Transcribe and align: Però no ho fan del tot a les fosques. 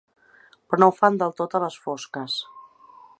Però 0.69 0.79
no 0.83 0.87
ho 0.91 0.95
fan 1.01 1.19
del 1.23 1.37
tot 1.41 1.57
a 1.59 1.63
les 1.67 1.79
fosques. 1.85 2.39